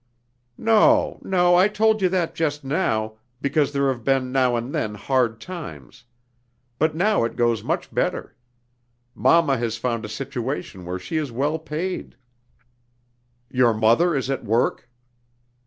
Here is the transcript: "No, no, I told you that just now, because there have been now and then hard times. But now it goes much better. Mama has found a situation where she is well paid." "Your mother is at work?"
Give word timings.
"No, 0.57 1.19
no, 1.23 1.55
I 1.57 1.67
told 1.67 2.01
you 2.01 2.09
that 2.09 2.33
just 2.33 2.63
now, 2.63 3.17
because 3.39 3.71
there 3.71 3.87
have 3.89 4.03
been 4.03 4.31
now 4.31 4.55
and 4.55 4.73
then 4.73 4.95
hard 4.95 5.39
times. 5.39 6.05
But 6.79 6.95
now 6.95 7.23
it 7.23 7.35
goes 7.35 7.63
much 7.63 7.93
better. 7.93 8.35
Mama 9.13 9.57
has 9.57 9.77
found 9.77 10.03
a 10.03 10.09
situation 10.09 10.85
where 10.85 10.97
she 10.97 11.17
is 11.17 11.31
well 11.31 11.59
paid." 11.59 12.15
"Your 13.51 13.75
mother 13.75 14.15
is 14.15 14.31
at 14.31 14.43
work?" 14.43 14.89